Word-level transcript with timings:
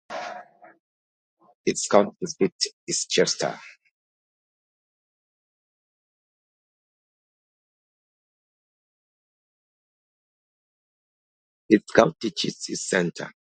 Its 1.65 1.87
county 1.87 2.15
seat 2.25 2.55
is 2.87 3.05
Chester. 3.05 3.59